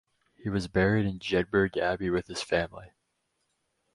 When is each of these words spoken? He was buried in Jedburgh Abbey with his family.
He 0.35 0.49
was 0.49 0.67
buried 0.67 1.05
in 1.05 1.19
Jedburgh 1.19 1.77
Abbey 1.77 2.09
with 2.09 2.25
his 2.25 2.41
family. 2.41 2.89